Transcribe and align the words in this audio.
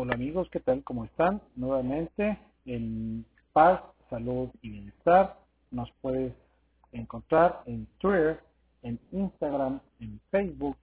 Hola 0.00 0.14
amigos, 0.14 0.48
¿qué 0.52 0.60
tal? 0.60 0.84
¿Cómo 0.84 1.06
están? 1.06 1.42
Nuevamente 1.56 2.38
en 2.66 3.26
paz, 3.52 3.82
salud 4.08 4.48
y 4.62 4.70
bienestar. 4.70 5.36
Nos 5.72 5.90
puedes 6.00 6.32
encontrar 6.92 7.62
en 7.66 7.86
Twitter, 7.98 8.38
en 8.82 9.00
Instagram, 9.10 9.80
en 9.98 10.20
Facebook 10.30 10.76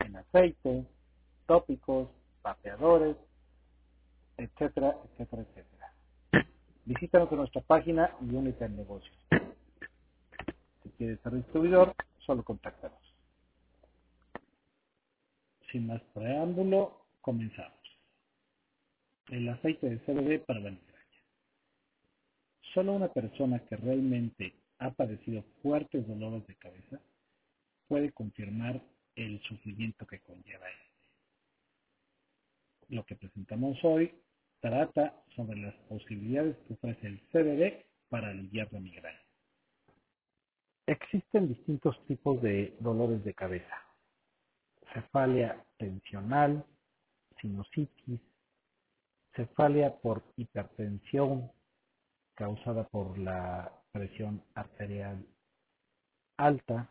en 0.00 0.16
aceite, 0.16 0.86
tópicos, 1.46 2.08
vapeadores, 2.42 3.16
etcétera, 4.36 4.96
etcétera, 5.04 5.42
etcétera. 5.42 5.94
Visítanos 6.84 7.30
en 7.32 7.38
nuestra 7.38 7.60
página 7.62 8.16
y 8.20 8.34
únete 8.34 8.64
al 8.64 8.76
negocio. 8.76 9.12
Si 10.82 10.90
quieres 10.90 11.20
ser 11.20 11.34
distribuidor, 11.34 11.94
solo 12.24 12.42
contáctanos. 12.44 12.98
Sin 15.70 15.86
más 15.86 16.00
preámbulo, 16.14 17.04
comenzamos. 17.20 17.74
El 19.28 19.48
aceite 19.50 19.90
de 19.90 19.98
CBD 19.98 20.44
para 20.46 20.60
la 20.60 20.70
migraña. 20.70 21.22
Solo 22.72 22.92
una 22.94 23.08
persona 23.08 23.58
que 23.66 23.76
realmente 23.76 24.54
ha 24.78 24.90
padecido 24.90 25.42
fuertes 25.62 26.06
dolores 26.06 26.46
de 26.46 26.54
cabeza 26.56 27.00
puede 27.88 28.12
confirmar 28.12 28.80
el 29.18 29.40
sufrimiento 29.42 30.06
que 30.06 30.20
conlleva 30.20 30.68
este. 30.70 30.84
Lo 32.88 33.04
que 33.04 33.16
presentamos 33.16 33.76
hoy 33.82 34.14
trata 34.60 35.14
sobre 35.34 35.60
las 35.60 35.74
posibilidades 35.88 36.56
que 36.66 36.74
ofrece 36.74 37.06
el 37.06 37.20
CBD 37.28 37.84
para 38.08 38.28
aliviar 38.28 38.72
la 38.72 38.80
migraña. 38.80 39.20
Existen 40.86 41.48
distintos 41.48 42.02
tipos 42.06 42.40
de 42.40 42.76
dolores 42.80 43.22
de 43.24 43.34
cabeza. 43.34 43.82
Cefalia 44.94 45.62
tensional, 45.76 46.64
sinusitis, 47.40 48.20
cefalia 49.34 49.94
por 49.98 50.22
hipertensión 50.36 51.50
causada 52.34 52.88
por 52.88 53.18
la 53.18 53.70
presión 53.92 54.42
arterial 54.54 55.26
alta, 56.38 56.88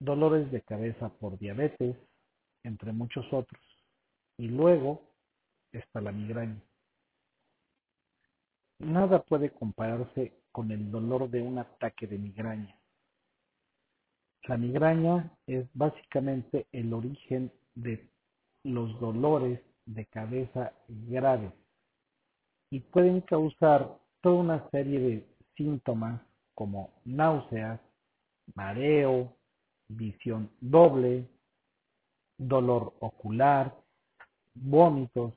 dolores 0.00 0.50
de 0.50 0.62
cabeza 0.62 1.08
por 1.08 1.38
diabetes, 1.38 1.96
entre 2.64 2.92
muchos 2.92 3.24
otros. 3.32 3.62
Y 4.38 4.48
luego 4.48 5.02
está 5.72 6.00
la 6.00 6.12
migraña. 6.12 6.60
Nada 8.78 9.22
puede 9.22 9.50
compararse 9.50 10.32
con 10.52 10.70
el 10.70 10.90
dolor 10.90 11.28
de 11.30 11.42
un 11.42 11.58
ataque 11.58 12.06
de 12.06 12.18
migraña. 12.18 12.74
La 14.44 14.56
migraña 14.56 15.30
es 15.46 15.68
básicamente 15.74 16.66
el 16.72 16.92
origen 16.94 17.52
de 17.74 18.10
los 18.64 18.98
dolores 18.98 19.60
de 19.84 20.06
cabeza 20.06 20.72
graves 20.88 21.52
y 22.70 22.80
pueden 22.80 23.20
causar 23.20 23.98
toda 24.22 24.36
una 24.36 24.70
serie 24.70 24.98
de 24.98 25.26
síntomas 25.56 26.20
como 26.54 26.90
náuseas, 27.04 27.80
mareo, 28.54 29.36
visión 29.90 30.50
doble, 30.60 31.28
dolor 32.38 32.94
ocular, 33.00 33.76
vómitos, 34.54 35.34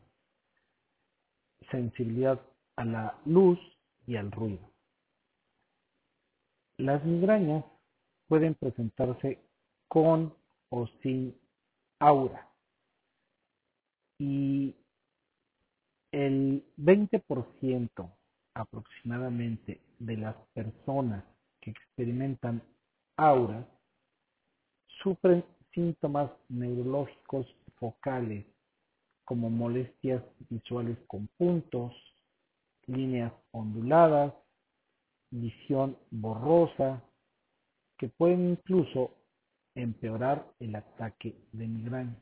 sensibilidad 1.71 2.39
a 2.75 2.85
la 2.85 3.17
luz 3.25 3.59
y 4.05 4.15
al 4.15 4.31
ruido. 4.31 4.69
Las 6.77 7.03
migrañas 7.03 7.63
pueden 8.27 8.55
presentarse 8.55 9.39
con 9.87 10.33
o 10.69 10.87
sin 11.01 11.35
aura 11.99 12.49
y 14.17 14.75
el 16.11 16.63
20% 16.77 18.11
aproximadamente 18.53 19.81
de 19.99 20.17
las 20.17 20.35
personas 20.53 21.23
que 21.59 21.71
experimentan 21.71 22.61
auras 23.17 23.65
sufren 25.03 25.43
síntomas 25.73 26.31
neurológicos 26.49 27.45
focales 27.75 28.45
como 29.25 29.49
molestias 29.49 30.23
visuales 30.49 30.97
con 31.07 31.27
puntos, 31.37 31.93
líneas 32.87 33.33
onduladas, 33.51 34.33
visión 35.29 35.97
borrosa, 36.11 37.01
que 37.97 38.09
pueden 38.09 38.51
incluso 38.51 39.11
empeorar 39.75 40.45
el 40.59 40.75
ataque 40.75 41.35
de 41.51 41.67
migraña. 41.67 42.15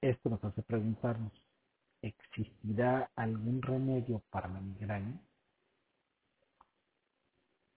Esto 0.00 0.28
nos 0.28 0.44
hace 0.44 0.62
preguntarnos, 0.62 1.32
¿existirá 2.02 3.10
algún 3.16 3.62
remedio 3.62 4.22
para 4.30 4.48
la 4.48 4.60
migraña? 4.60 5.20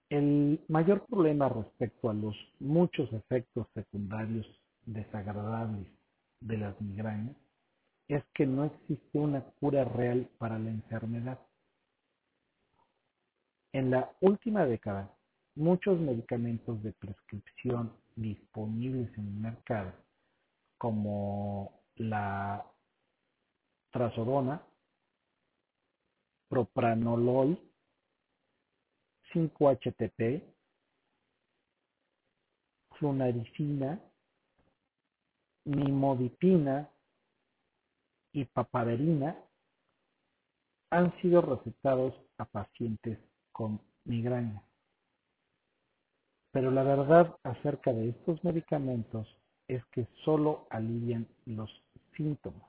El 0.10 0.60
mayor 0.68 1.06
problema 1.06 1.50
respecto 1.50 2.10
a 2.10 2.14
los 2.14 2.36
muchos 2.60 3.12
efectos 3.14 3.68
secundarios 3.76 4.48
desagradables 4.86 5.88
de 6.42 6.58
las 6.58 6.82
migrañas 6.82 7.36
es 8.08 8.24
que 8.34 8.48
no 8.48 8.66
existe 8.66 9.20
una 9.20 9.42
cura 9.60 9.86
real 9.86 10.28
para 10.40 10.58
la 10.58 10.72
enfermedad. 10.72 11.40
En 13.72 13.92
la 13.92 14.12
última 14.20 14.66
década, 14.66 15.16
muchos 15.54 16.00
medicamentos 16.00 16.82
de 16.82 16.92
prescripción 16.94 17.94
disponibles 18.16 19.16
en 19.16 19.28
el 19.28 19.34
mercado, 19.34 19.94
como 20.80 21.84
la 21.98 22.66
trazodona, 23.92 24.64
propranolol, 26.48 27.60
5-HTP, 29.34 30.44
flunaricina, 32.98 34.00
nimodipina 35.66 36.90
y 38.34 38.46
papaverina 38.46 39.38
han 40.92 41.16
sido 41.22 41.42
recetados 41.42 42.14
a 42.38 42.46
pacientes 42.46 43.20
con 43.52 43.80
migraña. 44.06 44.64
Pero 46.52 46.72
la 46.72 46.84
verdad 46.84 47.38
acerca 47.44 47.94
de 47.94 48.10
estos 48.10 48.44
medicamentos 48.44 49.28
es 49.68 49.86
que 49.92 50.08
solo 50.26 50.66
alivian 50.72 51.28
los 51.46 51.70
síntomas, 52.18 52.68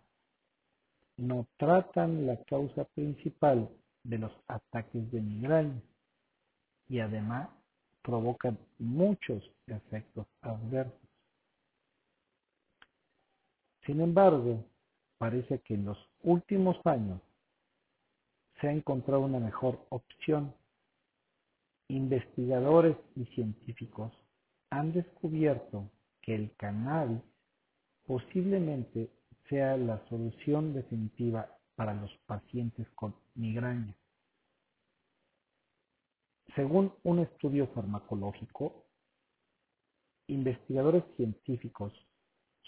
no 1.17 1.47
tratan 1.57 2.27
la 2.27 2.37
causa 2.45 2.85
principal 2.85 3.71
de 4.05 4.19
los 4.19 4.33
ataques 4.49 5.11
de 5.11 5.21
migraña 5.21 5.83
y 6.91 6.99
además 6.99 7.49
provocan 8.03 8.59
muchos 8.79 9.43
efectos 9.69 10.27
adversos. 10.43 11.09
Sin 13.87 14.01
embargo, 14.01 14.65
parece 15.17 15.61
que 15.61 15.75
en 15.75 15.85
los 15.87 15.99
últimos 16.23 16.77
años 16.85 17.21
se 18.61 18.69
ha 18.69 18.73
encontrado 18.73 19.23
una 19.23 19.39
mejor 19.39 19.87
opción. 19.91 20.53
Investigadores 21.89 22.97
y 23.17 23.25
científicos 23.37 24.13
han 24.71 24.93
descubierto 24.93 25.89
que 26.23 26.35
el 26.35 26.55
cannabis 26.57 27.21
posiblemente 28.07 29.09
sea 29.49 29.77
la 29.77 30.05
solución 30.09 30.75
definitiva 30.75 31.49
para 31.77 31.95
los 31.95 32.11
pacientes 32.27 32.89
con 32.97 33.15
migraña. 33.35 33.95
Según 36.55 36.93
un 37.05 37.21
estudio 37.21 37.69
farmacológico, 37.69 38.85
investigadores 40.27 41.05
científicos 41.17 41.93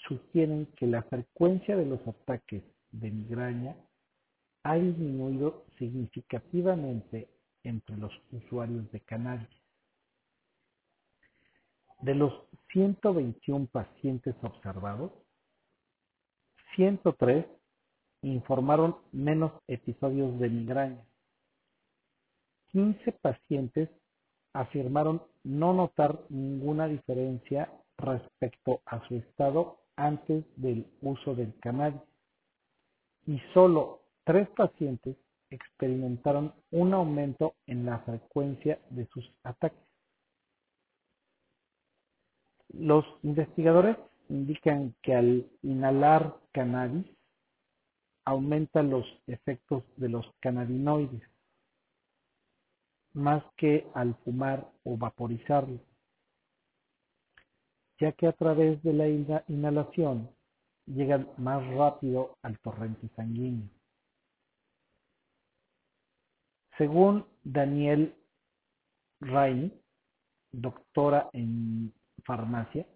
sugieren 0.06 0.66
que 0.76 0.86
la 0.86 1.02
frecuencia 1.04 1.76
de 1.76 1.86
los 1.86 2.06
ataques 2.06 2.62
de 2.90 3.10
migraña 3.10 3.76
ha 4.64 4.76
disminuido 4.76 5.64
significativamente 5.78 7.28
entre 7.64 7.96
los 7.96 8.12
usuarios 8.30 8.90
de 8.92 9.00
cannabis. 9.00 9.48
De 12.00 12.14
los 12.14 12.32
121 12.72 13.66
pacientes 13.66 14.34
observados, 14.42 15.12
103 16.76 17.46
informaron 18.22 18.96
menos 19.12 19.52
episodios 19.66 20.38
de 20.38 20.48
migraña 20.48 21.04
15 22.72 23.12
pacientes 23.12 23.90
afirmaron 24.54 25.22
no 25.44 25.72
notar 25.72 26.20
ninguna 26.28 26.88
diferencia 26.88 27.70
respecto 27.98 28.80
a 28.86 29.06
su 29.06 29.16
estado 29.16 29.78
antes 29.96 30.44
del 30.56 30.86
uso 31.02 31.34
del 31.34 31.54
cannabis 31.60 32.00
y 33.26 33.38
solo 33.54 34.00
tres 34.24 34.48
pacientes 34.50 35.16
experimentaron 35.50 36.54
un 36.70 36.94
aumento 36.94 37.54
en 37.66 37.84
la 37.84 37.98
frecuencia 38.00 38.80
de 38.90 39.06
sus 39.08 39.30
ataques. 39.44 39.78
Los 42.72 43.04
investigadores 43.22 43.98
indican 44.30 44.94
que 45.02 45.14
al 45.14 45.50
inhalar 45.62 46.36
cannabis 46.52 47.06
aumenta 48.24 48.82
los 48.82 49.04
efectos 49.26 49.84
de 49.96 50.08
los 50.08 50.26
cannabinoides 50.40 51.31
más 53.14 53.42
que 53.56 53.86
al 53.94 54.14
fumar 54.24 54.70
o 54.84 54.96
vaporizarlo, 54.96 55.80
ya 57.98 58.12
que 58.12 58.26
a 58.26 58.32
través 58.32 58.82
de 58.82 58.92
la 58.92 59.08
inhalación 59.48 60.30
llegan 60.86 61.28
más 61.36 61.66
rápido 61.74 62.36
al 62.42 62.58
torrente 62.60 63.08
sanguíneo. 63.16 63.68
Según 66.78 67.26
Daniel 67.44 68.14
Rainey, 69.20 69.72
doctora 70.52 71.28
en 71.32 71.92
farmacia, 72.24 72.86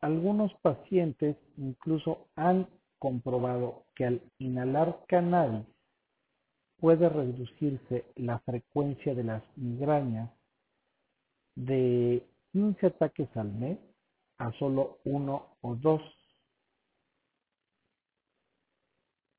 algunos 0.00 0.54
pacientes 0.56 1.36
incluso 1.56 2.28
han 2.36 2.68
comprobado 2.98 3.84
que 3.94 4.06
al 4.06 4.22
inhalar 4.38 5.04
cannabis 5.08 5.66
puede 6.84 7.08
reducirse 7.08 8.04
la 8.16 8.40
frecuencia 8.40 9.14
de 9.14 9.24
las 9.24 9.42
migrañas 9.56 10.30
de 11.56 12.22
15 12.52 12.88
ataques 12.88 13.34
al 13.38 13.50
mes 13.54 13.78
a 14.36 14.52
solo 14.58 14.98
uno 15.06 15.56
o 15.62 15.76
dos. 15.76 16.02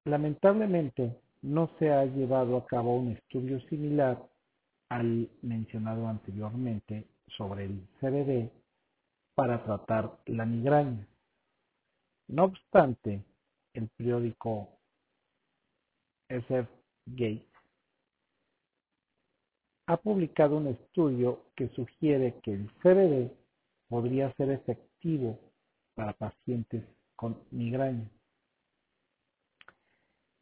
Lamentablemente, 0.05 1.21
no 1.43 1.69
se 1.77 1.93
ha 1.93 2.03
llevado 2.05 2.57
a 2.57 2.65
cabo 2.65 2.95
un 2.95 3.11
estudio 3.11 3.59
similar 3.69 4.27
al 4.89 5.29
mencionado 5.43 6.07
anteriormente 6.07 7.05
sobre 7.37 7.65
el 7.65 7.87
CBD 8.01 8.49
para 9.35 9.63
tratar 9.63 10.17
la 10.25 10.47
migraña. 10.47 11.07
No 12.27 12.45
obstante, 12.45 13.23
el 13.75 13.87
periódico 13.89 14.67
SF 16.27 16.74
Gates 17.05 17.55
ha 19.87 19.97
publicado 19.97 20.57
un 20.57 20.67
estudio 20.67 21.43
que 21.55 21.69
sugiere 21.69 22.39
que 22.41 22.53
el 22.53 22.69
CBD 22.81 23.31
podría 23.87 24.33
ser 24.33 24.49
efectivo 24.49 25.39
para 25.93 26.13
pacientes 26.13 26.83
con 27.15 27.39
migraña. 27.51 28.09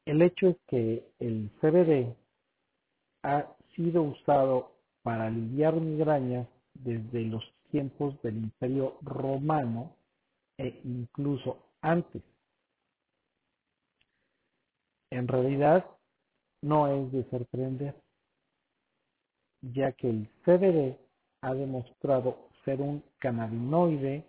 El 0.06 0.22
hecho 0.22 0.50
es 0.50 0.58
que 0.68 1.12
el 1.20 1.50
CBD 1.62 2.16
ha 3.24 3.48
sido 3.76 4.04
usado 4.04 4.72
para 5.02 5.28
aliviar 5.28 5.76
migrañas 5.76 6.48
desde 6.74 7.24
los 7.26 7.44
tiempos 7.72 8.22
del 8.22 8.38
Imperio 8.38 8.98
Romano 9.02 9.96
e 10.58 10.82
incluso 10.84 11.58
antes. 11.82 12.22
En 15.10 15.28
realidad, 15.28 15.86
no 16.64 16.88
es 16.88 17.12
de 17.12 17.30
sorprender, 17.30 17.94
ya 19.62 19.92
que 19.92 20.10
el 20.10 20.30
CBD 20.46 20.98
ha 21.42 21.54
demostrado 21.54 22.38
ser 22.64 22.80
un 22.80 23.04
cannabinoide 23.20 24.24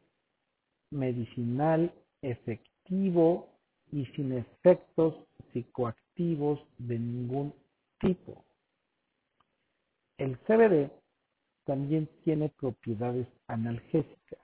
medicinal 0.90 1.92
efectivo 2.22 3.48
y 3.92 4.04
sin 4.06 4.32
efectos 4.32 5.14
psicoactivos 5.52 6.60
de 6.78 6.98
ningún 6.98 7.54
tipo. 8.00 8.44
El 10.18 10.36
CBD 10.38 10.90
también 11.64 12.08
tiene 12.24 12.48
propiedades 12.48 13.28
analgésicas, 13.46 14.40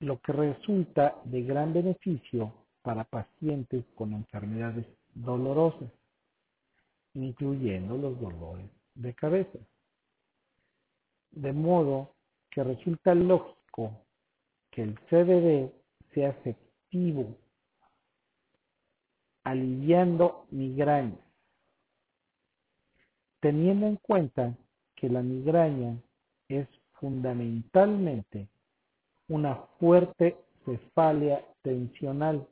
lo 0.00 0.20
que 0.20 0.32
resulta 0.32 1.16
de 1.24 1.42
gran 1.42 1.72
beneficio 1.72 2.52
para 2.82 3.04
pacientes 3.04 3.84
con 3.94 4.12
enfermedades 4.14 4.86
dolorosas 5.14 5.88
incluyendo 7.14 7.96
los 7.96 8.20
dolores 8.20 8.70
de 8.94 9.14
cabeza. 9.14 9.58
De 11.30 11.52
modo 11.52 12.14
que 12.50 12.62
resulta 12.62 13.14
lógico 13.14 13.92
que 14.70 14.82
el 14.82 14.98
CBD 15.08 15.72
sea 16.14 16.30
efectivo 16.30 17.36
aliviando 19.44 20.46
migrañas, 20.50 21.18
teniendo 23.40 23.86
en 23.86 23.96
cuenta 23.96 24.56
que 24.94 25.08
la 25.08 25.22
migraña 25.22 25.96
es 26.48 26.68
fundamentalmente 27.00 28.48
una 29.28 29.56
fuerte 29.80 30.36
cefalia 30.64 31.44
tensional 31.62 32.46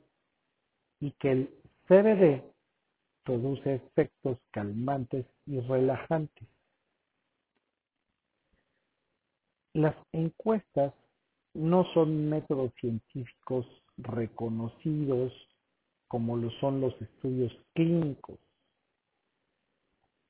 y 0.99 1.11
que 1.11 1.31
el 1.31 1.49
CBD 1.87 2.43
produce 3.23 3.75
efectos 3.75 4.37
calmantes 4.51 5.25
y 5.45 5.59
relajantes. 5.61 6.47
Las 9.73 9.95
encuestas 10.11 10.93
no 11.53 11.85
son 11.93 12.29
métodos 12.29 12.71
científicos 12.79 13.65
reconocidos 13.97 15.33
como 16.07 16.35
lo 16.35 16.49
son 16.59 16.81
los 16.81 16.93
estudios 17.01 17.53
clínicos, 17.73 18.37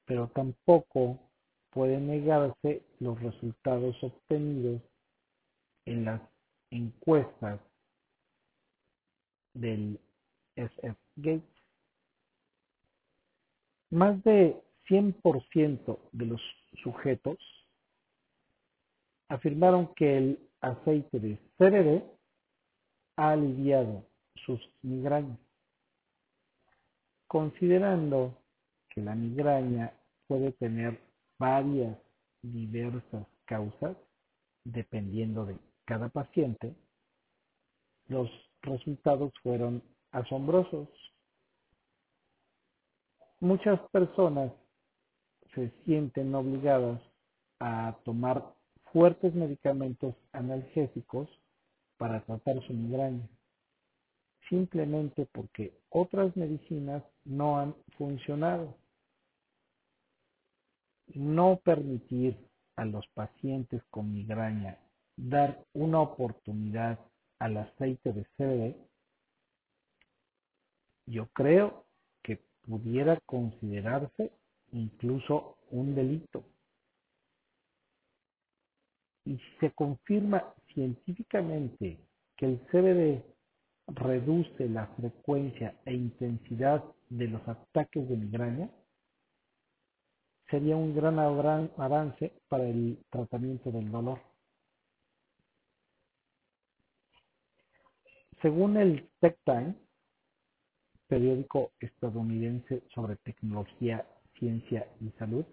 pero 0.05 0.27
tampoco 0.27 1.19
pueden 1.71 2.07
negarse 2.07 2.83
los 2.99 3.19
resultados 3.19 3.95
obtenidos 4.03 4.81
en 5.85 6.05
las 6.05 6.21
encuestas 6.69 7.59
del 9.53 9.99
SF 10.55 10.97
Gates. 11.15 11.60
Más 13.91 14.23
de 14.23 14.61
100% 14.87 15.99
de 16.13 16.25
los 16.25 16.41
sujetos 16.81 17.37
afirmaron 19.29 19.93
que 19.95 20.17
el 20.17 20.49
aceite 20.61 21.19
de 21.19 21.37
CBD 21.57 22.03
ha 23.17 23.31
aliviado 23.31 24.05
sus 24.45 24.59
migrañas, 24.81 25.37
considerando 27.27 28.37
que 28.89 29.01
la 29.01 29.15
migraña 29.15 29.93
puede 30.27 30.51
tener 30.53 30.99
varias 31.37 31.97
diversas 32.41 33.27
causas 33.45 33.95
dependiendo 34.63 35.45
de 35.45 35.57
cada 35.85 36.09
paciente, 36.09 36.73
los 38.07 38.29
resultados 38.61 39.33
fueron 39.41 39.81
asombrosos. 40.11 40.87
Muchas 43.41 43.79
personas 43.89 44.51
se 45.55 45.71
sienten 45.83 46.35
obligadas 46.35 47.01
a 47.59 47.97
tomar 48.05 48.53
fuertes 48.93 49.33
medicamentos 49.33 50.13
analgésicos 50.31 51.27
para 51.97 52.21
tratar 52.21 52.61
su 52.67 52.73
migraña, 52.73 53.27
simplemente 54.47 55.25
porque 55.31 55.73
otras 55.89 56.37
medicinas 56.37 57.03
no 57.25 57.59
han 57.59 57.75
funcionado. 57.97 58.77
No 61.15 61.59
permitir 61.63 62.37
a 62.75 62.85
los 62.85 63.07
pacientes 63.07 63.81
con 63.89 64.13
migraña 64.13 64.77
dar 65.17 65.65
una 65.73 65.99
oportunidad 65.99 66.99
al 67.39 67.57
aceite 67.57 68.13
de 68.13 68.23
CBD, 68.37 68.75
yo 71.07 71.25
creo 71.33 71.85
pudiera 72.67 73.19
considerarse 73.25 74.31
incluso 74.71 75.57
un 75.71 75.95
delito. 75.95 76.43
Y 79.25 79.37
si 79.37 79.57
se 79.59 79.71
confirma 79.71 80.53
científicamente 80.73 81.99
que 82.37 82.45
el 82.45 82.59
CBD 82.71 83.23
reduce 83.87 84.69
la 84.69 84.87
frecuencia 84.87 85.75
e 85.85 85.93
intensidad 85.93 86.83
de 87.09 87.27
los 87.27 87.47
ataques 87.47 88.07
de 88.07 88.17
migraña, 88.17 88.69
sería 90.49 90.75
un 90.75 90.95
gran 90.95 91.19
avance 91.19 92.33
para 92.47 92.65
el 92.67 92.97
tratamiento 93.09 93.71
del 93.71 93.91
dolor. 93.91 94.19
Según 98.41 98.77
el 98.77 99.09
Tech 99.19 99.37
Time, 99.45 99.75
periódico 101.11 101.73
estadounidense 101.81 102.83
sobre 102.95 103.17
tecnología, 103.17 104.07
ciencia 104.39 104.87
y 105.01 105.09
salud, 105.19 105.43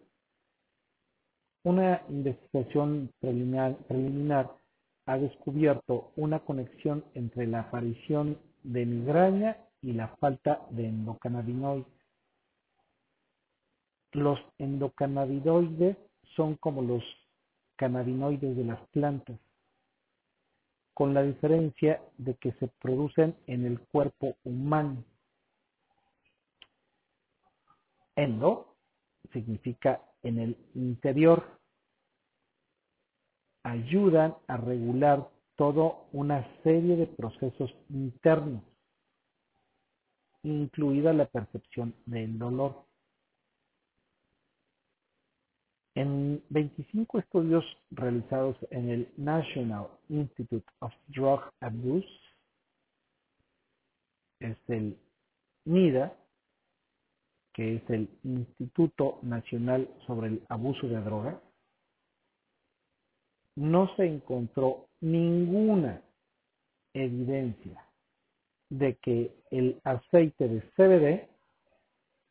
una 1.65 2.01
investigación 2.09 3.11
preliminar, 3.19 4.55
ha 5.07 5.19
descubierto 5.19 6.13
una 6.15 6.39
conexión 6.39 7.05
entre 7.15 7.49
la 7.49 7.63
aparición 7.63 8.39
de 8.63 8.87
migraña 8.87 9.57
y 9.83 9.95
la 9.95 10.07
falta 10.21 10.65
de 10.71 10.87
endocannabinoides. 10.87 11.87
Los 14.13 14.39
endocannabinoides 14.59 15.97
son 16.37 16.55
como 16.55 16.83
los 16.83 17.03
cannabinoides 17.75 18.57
de 18.57 18.65
las 18.65 18.81
plantas, 18.91 19.41
con 20.95 21.15
la 21.15 21.25
diferencia 21.25 22.01
de 22.17 22.35
que 22.35 22.53
se 22.61 22.69
producen 22.81 23.35
en 23.49 23.67
el 23.67 23.81
cuerpo 23.81 24.37
humano. 24.45 25.03
Endo 28.19 28.75
significa 29.33 30.03
en 30.25 30.41
el 30.41 30.57
interior 30.75 31.61
ayudan 33.63 34.35
a 34.49 34.57
regular 34.57 35.31
toda 35.55 35.93
una 36.13 36.45
serie 36.65 36.97
de 36.97 37.07
procesos 37.07 37.73
internos, 37.91 38.65
incluida 40.43 41.13
la 41.13 41.27
percepción 41.27 41.95
del 42.07 42.37
dolor. 42.41 42.85
En 45.95 46.43
25 46.51 47.21
estudios 47.21 47.65
realizados 47.93 48.57
en 48.71 48.89
el 48.89 49.13
National 49.17 49.87
Institute 50.09 50.67
of 50.81 50.93
Drug 51.07 51.41
Abuse, 51.61 52.09
es 54.41 54.57
el 54.67 54.99
NIDA, 55.65 56.18
que 57.59 57.75
es 57.75 57.91
el 57.91 58.09
Instituto 58.23 59.19
Nacional 59.23 59.91
sobre 60.07 60.29
el 60.29 60.43
Abuso 60.49 60.87
de 60.87 61.01
Drogas, 61.01 61.39
no 63.57 63.93
se 63.97 64.07
encontró 64.07 64.87
ninguna 65.01 66.01
evidencia 66.93 67.85
de 68.71 68.95
que 68.99 69.35
el 69.51 69.81
aceite 69.83 70.47
de 70.47 70.61
CBD 70.77 71.29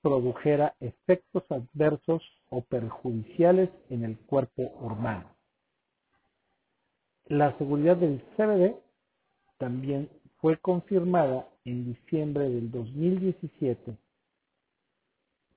produjera 0.01 0.73
efectos 0.79 1.43
adversos 1.49 2.23
o 2.49 2.61
perjudiciales 2.61 3.69
en 3.89 4.05
el 4.05 4.17
cuerpo 4.17 4.61
humano. 4.79 5.29
La 7.25 7.57
seguridad 7.57 7.97
del 7.97 8.21
CBD 8.37 8.77
también 9.57 10.09
fue 10.37 10.55
confirmada 10.55 11.49
en 11.65 11.93
diciembre 11.93 12.47
del 12.47 12.71
2017 12.71 14.06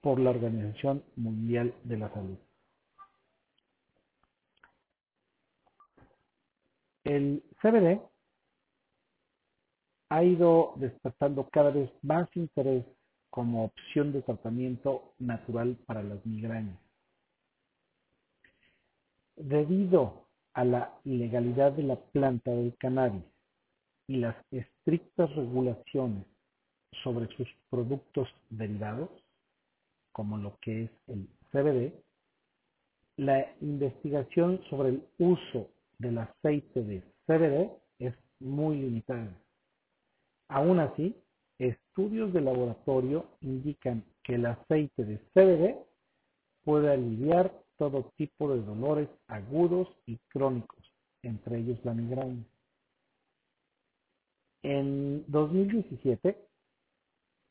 por 0.00 0.18
la 0.18 0.30
Organización 0.30 1.02
Mundial 1.16 1.74
de 1.84 1.96
la 1.98 2.12
Salud. 2.12 2.38
El 7.04 7.42
CBD 7.60 8.00
ha 10.10 10.24
ido 10.24 10.74
despertando 10.76 11.48
cada 11.50 11.70
vez 11.70 11.90
más 12.02 12.28
interés 12.34 12.84
como 13.30 13.64
opción 13.64 14.12
de 14.12 14.22
tratamiento 14.22 15.14
natural 15.18 15.76
para 15.86 16.02
las 16.02 16.24
migrañas. 16.26 16.78
Debido 19.36 20.26
a 20.52 20.64
la 20.64 20.92
ilegalidad 21.04 21.72
de 21.72 21.84
la 21.84 21.96
planta 21.96 22.50
del 22.50 22.76
cannabis 22.76 23.22
y 24.08 24.16
las 24.16 24.36
estrictas 24.50 25.34
regulaciones 25.36 26.26
sobre 27.04 27.28
sus 27.36 27.48
productos 27.70 28.28
derivados, 28.50 29.10
como 30.12 30.38
lo 30.38 30.56
que 30.60 30.84
es 30.84 30.90
el 31.08 31.28
CBD, 31.52 31.92
la 33.16 33.46
investigación 33.60 34.60
sobre 34.70 34.90
el 34.90 35.04
uso 35.18 35.68
del 35.98 36.18
aceite 36.18 36.82
de 36.82 37.02
CBD 37.26 37.70
es 37.98 38.14
muy 38.38 38.76
limitada. 38.76 39.36
Aún 40.48 40.80
así, 40.80 41.14
estudios 41.58 42.32
de 42.32 42.40
laboratorio 42.40 43.26
indican 43.40 44.04
que 44.24 44.36
el 44.36 44.46
aceite 44.46 45.04
de 45.04 45.18
CBD 45.34 45.76
puede 46.64 46.92
aliviar 46.92 47.52
todo 47.76 48.12
tipo 48.16 48.52
de 48.52 48.62
dolores 48.62 49.08
agudos 49.28 49.88
y 50.06 50.16
crónicos, 50.28 50.92
entre 51.22 51.58
ellos 51.58 51.78
la 51.84 51.94
migraña. 51.94 52.44
En 54.62 55.24
2017, 55.28 56.49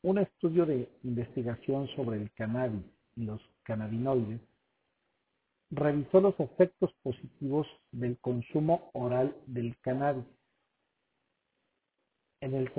un 0.02 0.18
estudio 0.18 0.66
de 0.66 0.88
investigación 1.04 1.88
sobre 1.96 2.16
el 2.16 2.32
cannabis 2.32 2.84
y 3.16 3.24
los 3.24 3.40
cannabinoides 3.64 4.40
revisó 5.70 6.20
los 6.20 6.38
efectos 6.40 6.92
positivos 7.02 7.66
del 7.92 8.18
consumo 8.18 8.90
oral 8.94 9.36
del 9.46 9.76
cannabis. 9.80 10.24
En 12.40 12.54
el 12.54 12.70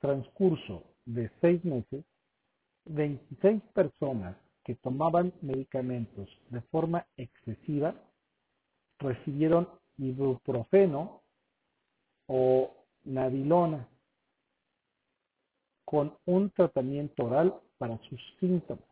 transcurso, 0.00 0.84
de 1.06 1.30
seis 1.40 1.64
meses, 1.64 2.04
26 2.86 3.62
personas 3.72 4.36
que 4.64 4.74
tomaban 4.74 5.32
medicamentos 5.40 6.28
de 6.50 6.60
forma 6.62 7.06
excesiva 7.16 7.94
recibieron 8.98 9.68
ibuprofeno 9.96 11.22
o 12.26 12.70
navilona 13.04 13.88
con 15.90 16.16
un 16.26 16.50
tratamiento 16.50 17.24
oral 17.24 17.52
para 17.76 17.98
sus 18.08 18.20
síntomas. 18.38 18.84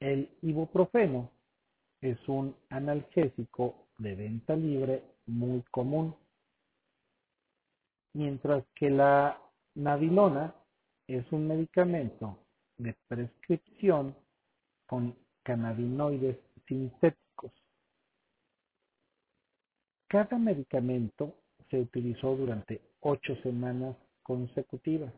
El 0.00 0.30
ibuprofeno 0.40 1.30
es 2.00 2.16
un 2.26 2.56
analgésico 2.70 3.88
de 3.98 4.14
venta 4.14 4.56
libre 4.56 5.02
muy 5.26 5.60
común, 5.70 6.16
mientras 8.14 8.64
que 8.74 8.88
la 8.88 9.38
navilona 9.74 10.54
es 11.06 11.30
un 11.30 11.46
medicamento 11.46 12.38
de 12.78 12.96
prescripción 13.06 14.16
con 14.86 15.14
cannabinoides 15.42 16.38
sintéticos. 16.66 17.52
Cada 20.08 20.38
medicamento 20.38 21.34
se 21.68 21.78
utilizó 21.78 22.34
durante 22.36 22.80
ocho 23.00 23.36
semanas 23.42 23.94
consecutivas, 24.24 25.12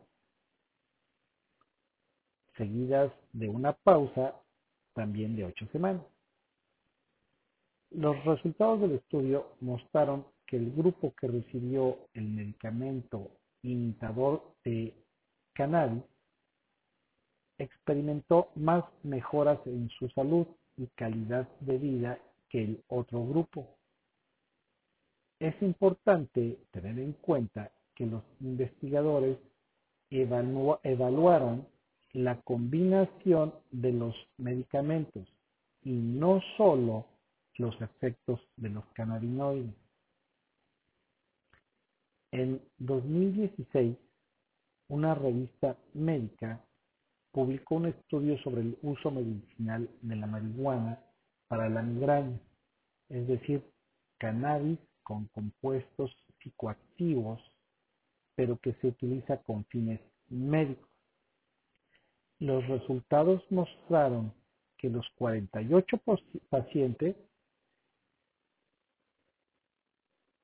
seguidas 2.55 3.11
de 3.33 3.49
una 3.49 3.73
pausa 3.73 4.35
también 4.93 5.35
de 5.35 5.45
ocho 5.45 5.65
semanas. 5.71 6.03
Los 7.89 8.23
resultados 8.25 8.81
del 8.81 8.93
estudio 8.93 9.55
mostraron 9.61 10.25
que 10.45 10.57
el 10.57 10.71
grupo 10.71 11.13
que 11.19 11.27
recibió 11.27 11.97
el 12.13 12.27
medicamento 12.29 13.31
imitador 13.63 14.55
de 14.63 14.93
cannabis 15.53 16.03
experimentó 17.57 18.49
más 18.55 18.83
mejoras 19.03 19.59
en 19.65 19.89
su 19.97 20.09
salud 20.09 20.45
y 20.77 20.87
calidad 20.87 21.47
de 21.61 21.77
vida 21.77 22.19
que 22.49 22.63
el 22.63 22.83
otro 22.87 23.25
grupo. 23.25 23.67
Es 25.39 25.59
importante 25.61 26.59
tener 26.71 26.99
en 26.99 27.13
cuenta 27.13 27.71
que 27.97 28.05
los 28.05 28.23
investigadores 28.39 29.37
evaluaron 30.11 31.67
la 32.13 32.39
combinación 32.41 33.53
de 33.71 33.91
los 33.91 34.15
medicamentos 34.37 35.27
y 35.81 35.91
no 35.91 36.39
solo 36.55 37.05
los 37.55 37.79
efectos 37.81 38.39
de 38.55 38.69
los 38.69 38.85
cannabinoides. 38.93 39.73
En 42.31 42.61
2016, 42.77 43.97
una 44.89 45.15
revista 45.15 45.75
médica 45.93 46.63
publicó 47.31 47.75
un 47.75 47.87
estudio 47.87 48.37
sobre 48.39 48.61
el 48.61 48.77
uso 48.83 49.09
medicinal 49.09 49.89
de 50.01 50.15
la 50.15 50.27
marihuana 50.27 50.99
para 51.47 51.67
la 51.67 51.81
migraña, 51.81 52.39
es 53.09 53.27
decir, 53.27 53.63
cannabis 54.19 54.79
con 55.03 55.25
compuestos 55.27 56.11
psicoactivos, 56.39 57.39
pero 58.37 58.59
que 58.59 58.73
se 58.73 58.87
utiliza 58.87 59.37
con 59.37 59.65
fines 59.65 59.99
médicos. 60.29 60.87
Los 62.37 62.65
resultados 62.67 63.43
mostraron 63.49 64.31
que 64.77 64.91
los 64.91 65.09
48 65.17 65.99
pacientes, 66.47 67.15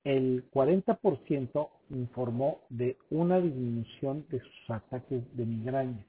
el 0.04 0.50
40% 0.50 1.70
informó 1.92 2.62
de 2.70 2.98
una 3.12 3.40
disminución 3.40 4.26
de 4.30 4.40
sus 4.40 4.70
ataques 4.72 5.22
de 5.38 5.46
migraña. 5.46 6.04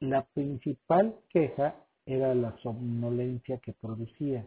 La 0.00 0.22
principal 0.34 1.18
queja 1.30 1.82
era 2.04 2.34
la 2.34 2.54
somnolencia 2.58 3.56
que 3.56 3.72
producía, 3.72 4.46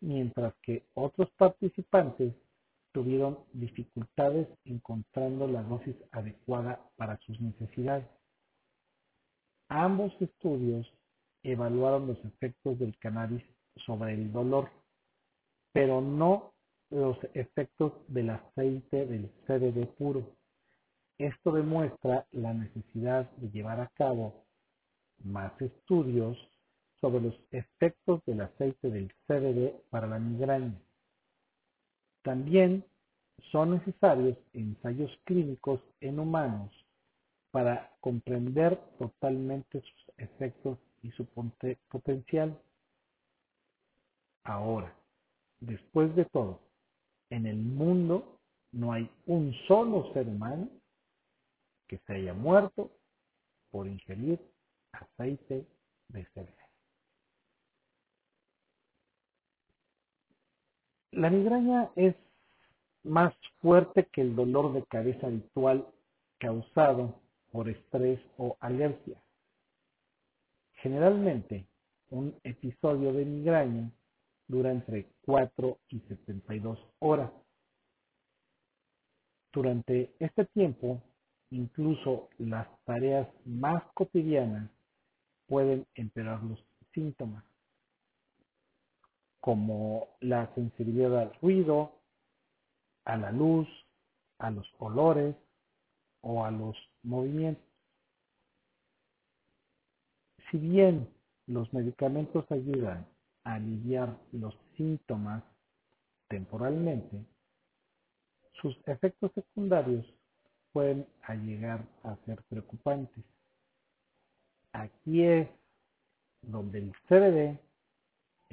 mientras 0.00 0.54
que 0.62 0.84
otros 0.94 1.28
participantes 1.32 2.34
tuvieron 2.94 3.40
dificultades 3.52 4.46
encontrando 4.64 5.48
la 5.48 5.64
dosis 5.64 5.96
adecuada 6.12 6.80
para 6.96 7.18
sus 7.26 7.38
necesidades. 7.40 8.06
Ambos 9.68 10.12
estudios 10.20 10.86
evaluaron 11.42 12.06
los 12.06 12.24
efectos 12.24 12.78
del 12.78 12.96
cannabis 12.98 13.42
sobre 13.84 14.14
el 14.14 14.32
dolor, 14.32 14.70
pero 15.72 16.00
no 16.00 16.54
los 16.90 17.18
efectos 17.34 17.92
del 18.06 18.30
aceite 18.30 19.06
del 19.06 19.28
CBD 19.46 19.88
puro. 19.98 20.36
Esto 21.18 21.50
demuestra 21.50 22.26
la 22.30 22.54
necesidad 22.54 23.28
de 23.32 23.50
llevar 23.50 23.80
a 23.80 23.88
cabo 23.96 24.44
más 25.24 25.60
estudios 25.60 26.38
sobre 27.00 27.22
los 27.22 27.34
efectos 27.50 28.24
del 28.24 28.42
aceite 28.42 28.88
del 28.88 29.12
CBD 29.26 29.74
para 29.90 30.06
la 30.06 30.20
migraña. 30.20 30.80
También 32.24 32.82
son 33.52 33.72
necesarios 33.72 34.38
ensayos 34.54 35.14
clínicos 35.24 35.80
en 36.00 36.18
humanos 36.18 36.72
para 37.50 37.94
comprender 38.00 38.80
totalmente 38.98 39.82
sus 39.82 40.12
efectos 40.16 40.78
y 41.02 41.10
su 41.10 41.26
potencial. 41.90 42.58
Ahora, 44.42 44.96
después 45.60 46.16
de 46.16 46.24
todo, 46.24 46.60
en 47.28 47.46
el 47.46 47.58
mundo 47.58 48.40
no 48.72 48.92
hay 48.92 49.08
un 49.26 49.52
solo 49.68 50.10
ser 50.14 50.26
humano 50.26 50.68
que 51.86 51.98
se 52.06 52.14
haya 52.14 52.32
muerto 52.32 52.90
por 53.70 53.86
ingerir 53.86 54.40
aceite 54.92 55.66
de 56.08 56.24
CBD. 56.32 56.63
La 61.16 61.30
migraña 61.30 61.90
es 61.94 62.16
más 63.04 63.32
fuerte 63.60 64.06
que 64.06 64.20
el 64.20 64.34
dolor 64.34 64.72
de 64.72 64.82
cabeza 64.82 65.28
habitual 65.28 65.86
causado 66.38 67.20
por 67.52 67.68
estrés 67.68 68.18
o 68.36 68.56
alergia. 68.58 69.22
Generalmente, 70.82 71.66
un 72.10 72.34
episodio 72.42 73.12
de 73.12 73.24
migraña 73.26 73.92
dura 74.48 74.72
entre 74.72 75.06
4 75.24 75.78
y 75.90 76.00
72 76.00 76.80
horas. 76.98 77.30
Durante 79.52 80.16
este 80.18 80.46
tiempo, 80.46 81.00
incluso 81.50 82.28
las 82.38 82.66
tareas 82.86 83.28
más 83.44 83.84
cotidianas 83.94 84.68
pueden 85.46 85.86
empeorar 85.94 86.42
los 86.42 86.58
síntomas, 86.92 87.44
como 89.44 90.08
la 90.20 90.50
sensibilidad 90.54 91.18
al 91.18 91.34
ruido, 91.42 91.92
a 93.04 93.18
la 93.18 93.30
luz, 93.30 93.68
a 94.38 94.50
los 94.50 94.66
olores 94.78 95.36
o 96.22 96.46
a 96.46 96.50
los 96.50 96.74
movimientos. 97.02 97.62
Si 100.50 100.56
bien 100.56 101.06
los 101.46 101.70
medicamentos 101.74 102.50
ayudan 102.50 103.06
a 103.42 103.56
aliviar 103.56 104.16
los 104.32 104.56
síntomas 104.78 105.44
temporalmente, 106.28 107.22
sus 108.62 108.74
efectos 108.86 109.30
secundarios 109.34 110.06
pueden 110.72 111.06
llegar 111.44 111.86
a 112.02 112.16
ser 112.24 112.42
preocupantes. 112.44 113.22
Aquí 114.72 115.22
es 115.22 115.50
donde 116.40 116.78
el 116.78 116.92
CBD, 117.08 117.60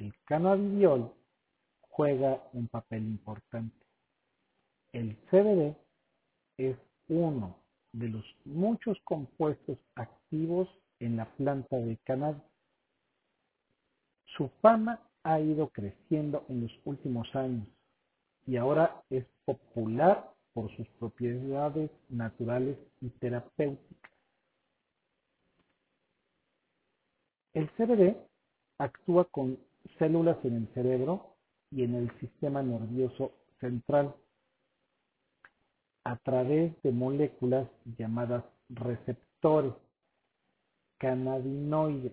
el 0.02 0.14
cannabidiol, 0.24 1.12
juega 1.80 2.42
un 2.52 2.66
papel 2.66 3.04
importante. 3.04 3.86
El 4.92 5.16
CBD 5.30 5.76
es 6.56 6.76
uno 7.08 7.56
de 7.92 8.08
los 8.08 8.24
muchos 8.44 8.98
compuestos 9.04 9.78
activos 9.94 10.68
en 10.98 11.16
la 11.16 11.26
planta 11.36 11.76
de 11.76 11.96
cannabis. 11.98 12.42
Su 14.36 14.48
fama 14.60 15.00
ha 15.22 15.38
ido 15.38 15.68
creciendo 15.68 16.44
en 16.48 16.62
los 16.62 16.72
últimos 16.84 17.32
años 17.36 17.68
y 18.46 18.56
ahora 18.56 19.04
es 19.08 19.24
popular 19.44 20.32
por 20.52 20.74
sus 20.76 20.88
propiedades 20.98 21.90
naturales 22.08 22.76
y 23.00 23.10
terapéuticas. 23.10 24.10
El 27.54 27.70
CBD 27.76 28.16
actúa 28.78 29.26
con 29.26 29.58
células 29.98 30.36
en 30.44 30.56
el 30.56 30.68
cerebro 30.74 31.36
y 31.70 31.84
en 31.84 31.94
el 31.94 32.10
sistema 32.20 32.62
nervioso 32.62 33.32
central 33.60 34.14
a 36.04 36.16
través 36.16 36.74
de 36.82 36.92
moléculas 36.92 37.68
llamadas 37.96 38.44
receptores 38.68 39.72
cannabinoides. 40.98 42.12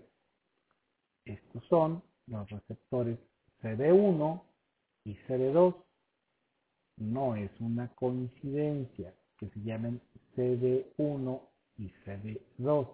Estos 1.26 1.64
son 1.68 2.02
los 2.28 2.50
receptores 2.50 3.18
CD1 3.62 4.42
y 5.06 5.16
CD2. 5.28 5.76
No 6.98 7.36
es 7.36 7.52
una 7.60 7.88
coincidencia 7.96 9.14
que 9.38 9.50
se 9.50 9.62
llamen 9.62 10.02
CD1 10.36 11.42
y 11.78 11.90
CD2. 12.06 12.88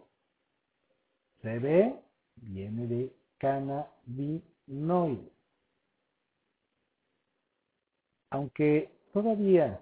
CD 1.41 1.95
viene 2.35 2.87
de 2.87 3.15
cannabinoides. 3.37 4.54
Aunque 8.31 8.89
todavía 9.13 9.81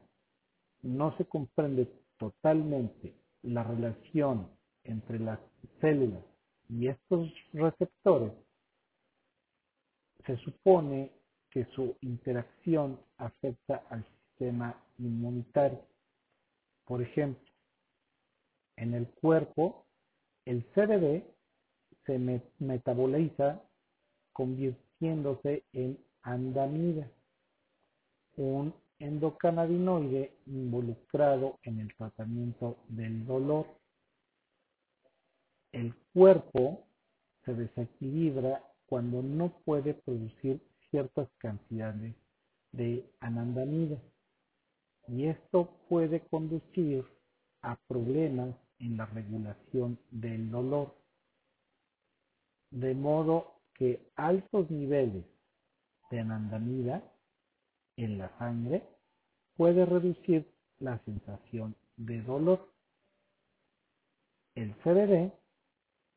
no 0.82 1.16
se 1.18 1.26
comprende 1.26 1.88
totalmente 2.18 3.14
la 3.42 3.64
relación 3.64 4.50
entre 4.84 5.20
las 5.20 5.40
células 5.80 6.24
y 6.70 6.88
estos 6.88 7.32
receptores, 7.54 8.34
se 10.26 10.38
supone 10.38 11.12
que 11.50 11.66
su 11.76 11.96
interacción 12.02 13.00
afecta 13.18 13.84
al 13.90 14.06
sistema 14.06 14.76
inmunitario. 14.98 15.86
Por 16.86 17.02
ejemplo, 17.02 17.50
en 18.76 18.94
el 18.94 19.08
cuerpo, 19.08 19.86
el 20.46 20.64
CBD 20.74 21.24
se 22.06 22.20
metaboliza 22.60 23.62
convirtiéndose 24.34 25.64
en 25.74 25.98
andamida, 26.24 27.10
un 28.36 28.74
endocannabinoide 29.00 30.34
involucrado 30.48 31.60
en 31.64 31.80
el 31.80 31.94
tratamiento 31.96 32.78
del 32.88 33.26
dolor. 33.26 33.68
El 35.72 35.94
cuerpo 36.14 36.86
se 37.46 37.54
desequilibra 37.54 38.64
cuando 38.86 39.22
no 39.22 39.50
puede 39.66 39.94
producir 39.94 40.62
ciertas 40.90 41.28
cantidades 41.40 42.16
de 42.72 43.06
anandamida 43.20 43.98
y 45.08 45.26
esto 45.26 45.70
puede 45.90 46.22
conducir 46.22 47.06
a 47.62 47.76
problemas 47.88 48.56
en 48.80 48.98
la 48.98 49.06
regulación 49.08 49.98
del 50.12 50.50
dolor. 50.50 50.96
De 52.72 52.94
modo 52.94 53.54
que 53.74 54.12
altos 54.16 54.70
niveles 54.70 55.26
de 56.12 56.20
anandamida 56.20 57.04
en 57.98 58.18
la 58.18 58.38
sangre 58.38 58.84
puede 59.56 59.86
reducir 59.86 60.48
la 60.80 61.00
sensación 61.06 61.76
de 61.98 62.22
dolor. 62.22 62.72
El 64.56 64.74
CBD 64.84 65.32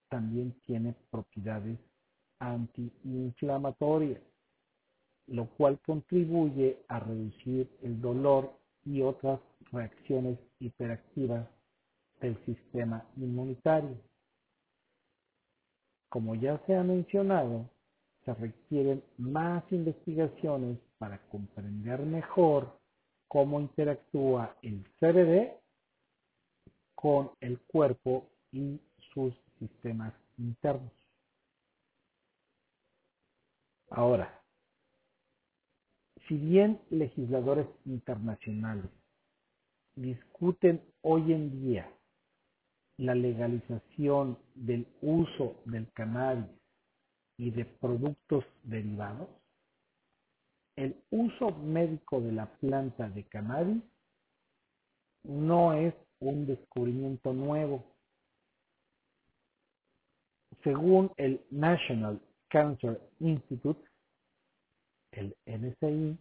también 0.09 0.53
tiene 0.67 0.95
propiedades 1.11 1.79
antiinflamatorias, 2.39 4.21
lo 5.27 5.47
cual 5.57 5.79
contribuye 5.81 6.85
a 6.89 7.01
reducir 7.01 7.71
el 7.83 8.01
dolor 8.01 8.53
y 8.85 9.03
otras 9.03 9.41
reacciones 9.73 10.39
hiperactivas 10.61 11.49
del 12.21 12.37
sistema 12.45 13.05
inmunitario. 13.17 13.97
Como 16.17 16.35
ya 16.35 16.59
se 16.67 16.75
ha 16.75 16.83
mencionado, 16.83 17.69
se 18.25 18.33
requieren 18.33 19.05
más 19.19 19.63
investigaciones 19.71 20.79
para 20.97 21.19
comprender 21.29 22.01
mejor 22.07 22.81
cómo 23.29 23.61
interactúa 23.61 24.57
el 24.63 24.83
CBD 24.99 25.53
con 26.95 27.33
el 27.41 27.61
cuerpo 27.61 28.31
y 28.51 28.81
sus 29.13 29.35
sistemas 29.59 30.15
internos. 30.39 30.91
Ahora, 33.91 34.43
si 36.29 36.39
bien 36.39 36.81
legisladores 36.89 37.67
internacionales 37.85 38.91
discuten 39.97 40.83
hoy 41.03 41.35
en 41.35 41.61
día 41.61 41.93
la 42.99 43.15
legalización 43.15 44.39
del 44.55 44.87
uso 45.03 45.57
del 45.67 45.91
cannabis 45.93 46.47
y 47.39 47.51
de 47.51 47.65
productos 47.65 48.45
derivados, 48.63 49.29
el 50.77 50.97
uso 51.11 51.51
médico 51.51 52.21
de 52.21 52.33
la 52.33 52.47
planta 52.59 53.09
de 53.09 53.25
cannabis 53.25 53.83
no 55.25 55.75
es 55.75 55.95
un 56.21 56.47
descubrimiento 56.47 57.33
nuevo. 57.33 57.85
según 60.67 61.13
el 61.17 61.41
National 61.53 62.21
Cancer 62.49 63.01
Institute, 63.21 63.81
el 65.13 65.37
NCI, 65.47 66.19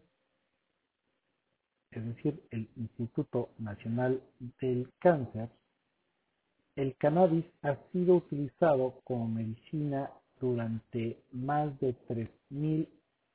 es 1.90 2.06
decir, 2.06 2.44
el 2.52 2.70
Instituto 2.76 3.50
Nacional 3.58 4.22
del 4.62 4.94
Cáncer, 5.00 5.50
el 6.76 6.96
cannabis 6.98 7.46
ha 7.62 7.76
sido 7.92 8.16
utilizado 8.16 9.00
como 9.06 9.28
medicina 9.28 10.12
durante 10.40 11.22
más 11.32 11.80
de 11.80 11.96
3.000 12.08 12.88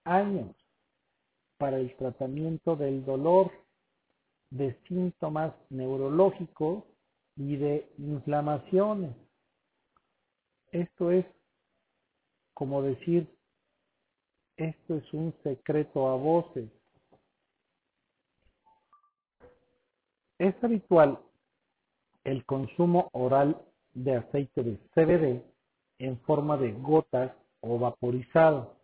años 0.05 0.55
para 1.57 1.79
el 1.79 1.95
tratamiento 1.97 2.77
del 2.77 3.05
dolor, 3.05 3.51
de 4.51 4.77
síntomas 4.89 5.55
neurológicos 5.71 6.85
y 7.37 7.57
de 7.57 7.91
inflamaciones. 7.99 9.15
Esto 10.73 11.11
es 11.11 11.25
como 12.53 12.83
decir, 12.83 13.27
esto 14.57 14.97
es 14.97 15.13
un 15.15 15.35
secreto 15.43 16.09
a 16.09 16.17
voces. 16.17 16.69
Es 20.39 20.55
habitual 20.63 21.19
el 22.31 22.45
consumo 22.45 23.09
oral 23.13 23.61
de 23.93 24.17
aceite 24.17 24.63
de 24.63 24.77
CBD 24.95 25.43
en 25.99 26.21
forma 26.21 26.57
de 26.57 26.73
gotas 26.73 27.33
o 27.61 27.79
vaporizado. 27.79 28.77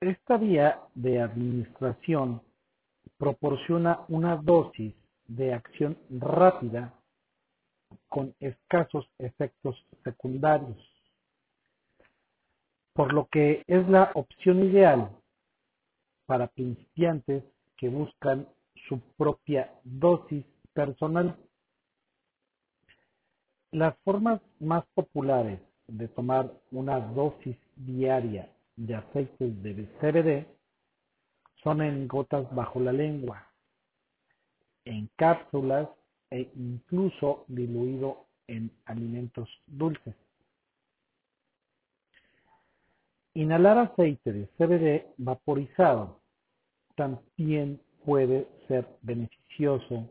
Esta 0.00 0.38
vía 0.38 0.80
de 0.94 1.20
administración 1.20 2.40
proporciona 3.18 4.00
una 4.08 4.36
dosis 4.36 4.94
de 5.28 5.52
acción 5.52 5.98
rápida 6.10 6.94
con 8.08 8.34
escasos 8.40 9.06
efectos 9.18 9.76
secundarios, 10.02 10.78
por 12.94 13.12
lo 13.12 13.26
que 13.28 13.64
es 13.66 13.86
la 13.88 14.10
opción 14.14 14.64
ideal 14.64 15.10
para 16.26 16.48
principiantes 16.48 17.44
que 17.76 17.88
buscan 17.90 18.48
su 18.88 18.98
propia 19.16 19.72
dosis 19.84 20.44
personal. 20.72 21.36
Las 23.76 23.94
formas 24.04 24.40
más 24.58 24.86
populares 24.94 25.60
de 25.86 26.08
tomar 26.08 26.50
una 26.70 26.98
dosis 26.98 27.58
diaria 27.76 28.50
de 28.74 28.94
aceites 28.94 29.62
de 29.62 29.86
CBD 30.00 30.46
son 31.62 31.82
en 31.82 32.08
gotas 32.08 32.46
bajo 32.54 32.80
la 32.80 32.92
lengua, 32.92 33.46
en 34.86 35.10
cápsulas 35.16 35.90
e 36.30 36.50
incluso 36.56 37.44
diluido 37.48 38.24
en 38.46 38.70
alimentos 38.86 39.46
dulces. 39.66 40.14
Inhalar 43.34 43.76
aceite 43.76 44.32
de 44.32 44.46
CBD 44.56 45.04
vaporizado 45.18 46.22
también 46.94 47.78
puede 48.06 48.48
ser 48.68 48.88
beneficioso 49.02 50.08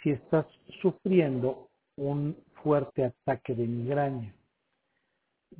si 0.00 0.10
estás 0.10 0.46
sufriendo 0.80 1.70
un 1.96 2.36
fuerte 2.62 3.04
ataque 3.04 3.54
de 3.54 3.66
migraña, 3.66 4.34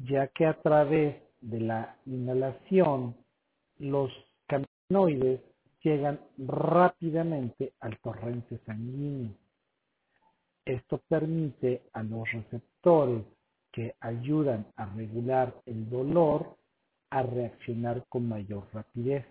ya 0.08 0.28
que 0.28 0.46
a 0.46 0.60
través 0.60 1.16
de 1.40 1.60
la 1.60 1.96
inhalación 2.06 3.16
los 3.78 4.10
cannabinoides 4.46 5.40
llegan 5.82 6.20
rápidamente 6.38 7.72
al 7.80 7.98
torrente 8.00 8.58
sanguíneo. 8.66 9.34
Esto 10.64 10.98
permite 11.08 11.82
a 11.92 12.02
los 12.02 12.30
receptores 12.30 13.24
que 13.72 13.94
ayudan 14.00 14.66
a 14.76 14.86
regular 14.86 15.54
el 15.66 15.88
dolor 15.88 16.56
a 17.10 17.22
reaccionar 17.22 18.04
con 18.08 18.28
mayor 18.28 18.68
rapidez. 18.72 19.26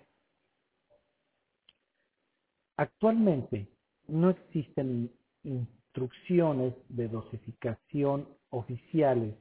Actualmente 2.78 3.68
no 4.08 4.30
existen 4.30 5.12
instrucciones 5.90 6.74
de 6.90 7.08
dosificación 7.08 8.28
oficiales 8.52 9.34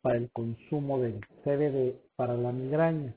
para 0.00 0.16
el 0.16 0.30
consumo 0.30 0.98
del 0.98 1.20
CBD 1.44 2.00
para 2.16 2.32
la 2.34 2.52
migraña 2.52 3.14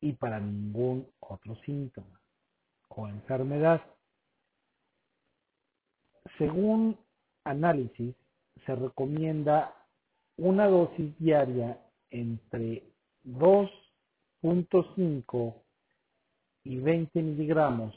y 0.00 0.14
para 0.14 0.40
ningún 0.40 1.06
otro 1.20 1.54
síntoma 1.66 2.18
o 2.88 3.08
enfermedad. 3.08 3.82
Según 6.38 6.96
análisis, 7.44 8.16
se 8.64 8.74
recomienda 8.74 9.74
una 10.38 10.66
dosis 10.66 11.14
diaria 11.18 11.78
entre 12.10 12.84
2.5 13.24 15.62
y 16.64 16.78
20 16.78 17.22
miligramos 17.22 17.94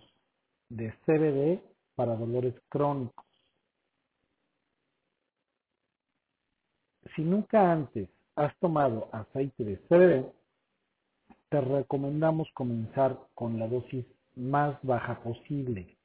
de 0.70 0.92
CBD 1.06 1.75
para 1.96 2.16
dolores 2.16 2.54
crónicos. 2.70 3.26
Si 7.16 7.22
nunca 7.22 7.72
antes 7.72 8.10
has 8.36 8.56
tomado 8.60 9.10
aceite 9.14 9.64
de 9.64 9.78
CBD, 9.88 10.26
te 11.50 11.62
recomendamos 11.62 12.50
comenzar 12.54 13.18
con 13.34 13.60
la 13.60 13.68
dosis 13.68 14.06
más 14.36 14.78
baja 14.84 15.22
posible 15.24 15.98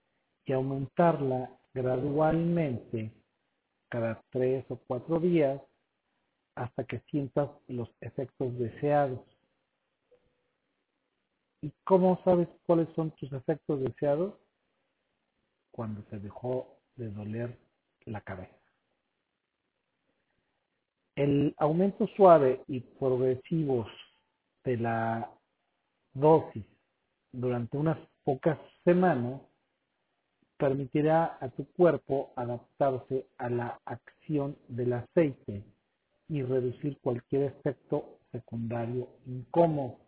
y 0.44 0.52
aumentarla 0.52 1.50
gradualmente 1.74 3.12
cada 3.88 4.22
tres 4.30 4.64
o 4.68 4.76
cuatro 4.86 5.18
días 5.18 5.60
hasta 6.54 6.84
que 6.84 7.00
sientas 7.10 7.50
los 7.68 7.88
efectos 8.00 8.56
deseados. 8.58 9.20
¿Y 11.62 11.72
cómo 11.84 12.20
sabes 12.24 12.48
cuáles 12.66 12.88
son 12.94 13.10
tus 13.12 13.32
efectos 13.32 13.80
deseados? 13.80 14.34
Cuando 15.70 16.02
se 16.10 16.18
dejó 16.18 16.76
de 16.96 17.10
doler 17.10 17.58
la 18.04 18.20
cabeza. 18.20 18.54
El 21.16 21.54
aumento 21.58 22.06
suave 22.16 22.62
y 22.66 22.80
progresivo 22.80 23.86
de 24.64 24.76
la 24.76 25.30
dosis 26.14 26.64
durante 27.32 27.76
unas 27.76 27.98
pocas 28.24 28.58
semanas 28.84 29.40
permitirá 30.56 31.38
a 31.40 31.48
tu 31.48 31.66
cuerpo 31.72 32.32
adaptarse 32.36 33.26
a 33.38 33.48
la 33.48 33.80
acción 33.84 34.56
del 34.68 34.92
aceite 34.92 35.64
y 36.28 36.42
reducir 36.42 36.98
cualquier 37.00 37.44
efecto 37.44 38.18
secundario 38.30 39.08
incómodo. 39.26 39.98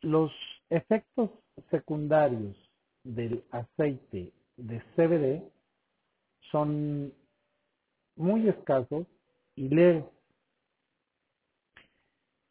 Los 0.00 0.32
efectos 0.70 1.30
secundarios 1.70 2.56
del 3.04 3.44
aceite 3.50 4.32
de 4.56 4.80
CBD 4.94 5.42
son 6.50 7.12
muy 8.16 8.48
escasos 8.48 9.06
y 9.54 9.68
leves. 9.68 10.04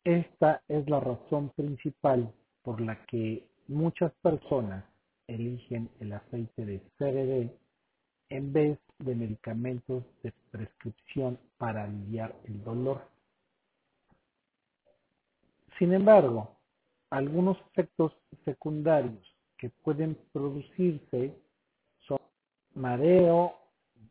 Esta 0.04 0.62
es 0.67 0.88
la 0.89 0.99
razón 0.99 1.49
principal 1.56 2.32
por 2.62 2.80
la 2.80 3.06
que 3.08 3.47
muchas 3.67 4.12
personas 4.21 4.86
eligen 5.28 5.89
el 5.99 6.13
aceite 6.13 6.65
de 6.65 6.80
CBD 6.97 7.51
en 8.30 8.54
vez 8.54 8.80
de 8.99 9.15
medicamentos 9.15 10.04
de 10.23 10.32
prescripción 10.51 11.39
para 11.58 11.84
aliviar 11.84 12.36
el 12.45 12.63
dolor. 12.63 13.08
Sin 15.80 15.93
embargo, 15.93 16.55
algunos 17.15 17.58
efectos 17.71 18.12
secundarios 18.43 19.23
que 19.58 19.69
pueden 19.69 20.17
producirse 20.34 21.34
son 21.99 22.19
mareo, 22.73 23.56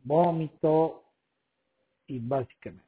vómito 0.03 1.03
y 2.07 2.17
básicamente. 2.19 2.83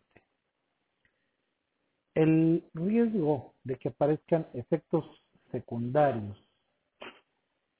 El 2.15 2.67
riesgo 2.73 3.53
de 3.63 3.75
que 3.75 3.89
aparezcan 3.89 4.47
efectos 4.56 5.06
secundarios 5.51 6.36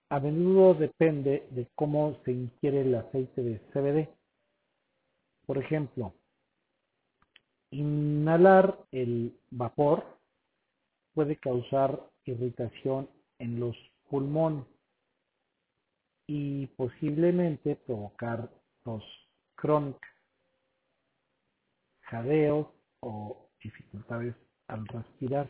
a 0.10 0.19
menudo 0.19 0.76
depende 0.76 1.47
de 1.50 1.67
cómo 1.73 2.19
se 2.23 2.34
ingiere 2.34 2.82
el 2.82 2.93
aceite 2.93 3.41
de 3.41 3.60
CBD. 3.73 4.10
Por 5.47 5.58
ejemplo, 5.58 6.13
inhalar 7.71 8.78
el 8.91 9.36
vapor 9.50 10.06
puede 11.15 11.36
causar 11.38 12.00
irritación 12.28 13.10
en 13.40 13.60
los 13.60 13.76
pulmones 14.10 14.66
y 16.28 16.68
posiblemente 16.68 17.76
provocar 17.76 18.50
tos 18.84 19.04
crónica, 19.56 20.08
jadeos 22.02 22.68
o 23.02 23.50
dificultades 23.62 24.36
al 24.68 24.86
respirar. 24.88 25.50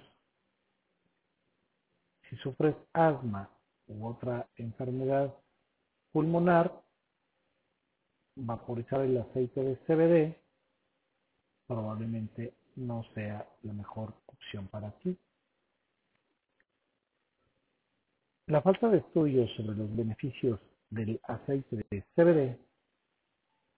Si 2.29 2.35
sufres 2.37 2.75
asma 2.93 3.49
u 3.87 4.05
otra 4.05 4.47
enfermedad 4.55 5.33
pulmonar, 6.11 6.83
vaporizar 8.35 9.01
el 9.01 9.17
aceite 9.17 9.61
de 9.63 9.75
CBD 9.85 10.47
probablemente 11.67 12.53
no 12.75 13.03
sea 13.13 13.47
la 13.63 13.73
mejor 13.73 14.13
opción 14.27 14.67
para 14.67 14.91
ti. 14.99 15.17
La 18.47 18.61
falta 18.61 18.87
de 18.87 18.99
estudios 18.99 19.51
sobre 19.57 19.75
los 19.75 19.93
beneficios 19.93 20.57
del 20.89 21.19
aceite 21.23 21.85
de 21.89 22.01
CBD 22.15 22.57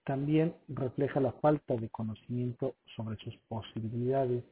también 0.04 0.54
refleja 0.68 1.18
la 1.18 1.32
falta 1.32 1.74
de 1.74 1.88
conocimiento 1.88 2.76
sobre 2.94 3.16
sus 3.16 3.36
posibilidades, 3.48 4.44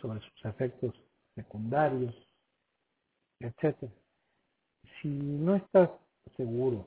sobre 0.00 0.18
sus 0.18 0.44
efectos 0.46 0.96
secundarios, 1.36 2.12
etc. 3.38 3.88
Si 5.00 5.08
no 5.08 5.54
estás 5.54 5.88
seguro 6.36 6.84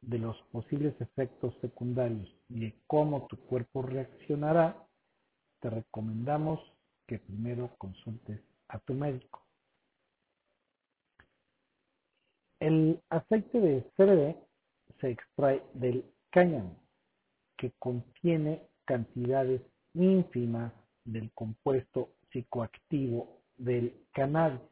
de 0.00 0.20
los 0.20 0.40
posibles 0.50 0.98
efectos 0.98 1.54
secundarios 1.60 2.34
y 2.48 2.60
de 2.60 2.74
cómo 2.86 3.26
tu 3.26 3.36
cuerpo 3.36 3.82
reaccionará, 3.82 4.82
te 5.60 5.68
recomendamos 5.68 6.58
que 7.06 7.18
primero 7.18 7.68
consultes 7.76 8.40
a 8.68 8.78
tu 8.78 8.94
médico. 8.94 9.43
El 12.64 13.00
aceite 13.10 13.60
de 13.60 13.82
CBD 13.94 14.34
se 14.98 15.10
extrae 15.10 15.62
del 15.74 16.02
cáñamo, 16.30 16.74
que 17.58 17.72
contiene 17.72 18.66
cantidades 18.86 19.60
ínfimas 19.92 20.72
del 21.04 21.30
compuesto 21.32 22.14
psicoactivo 22.30 23.42
del 23.58 23.94
cannabis, 24.14 24.62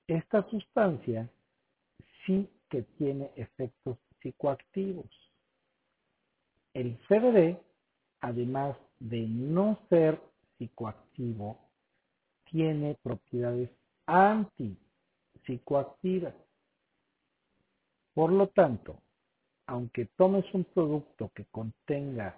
Esta 0.07 0.43
sustancia 0.49 1.29
sí 2.25 2.49
que 2.69 2.81
tiene 2.97 3.31
efectos 3.37 3.97
psicoactivos. 4.19 5.09
El 6.73 6.97
CBD, 7.07 7.65
además 8.27 8.77
de 8.99 9.25
no 9.27 9.79
ser 9.89 10.21
psicoactivo, 10.57 11.59
tiene 12.51 12.97
propiedades 13.01 13.69
antipsicoactivas. 14.05 16.35
Por 18.13 18.33
lo 18.33 18.47
tanto, 18.47 19.01
aunque 19.65 20.07
tomes 20.17 20.43
un 20.53 20.65
producto 20.65 21.31
que 21.33 21.45
contenga 21.45 22.35